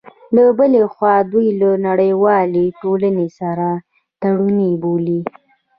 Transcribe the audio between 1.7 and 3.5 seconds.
نړیوالې ټولنې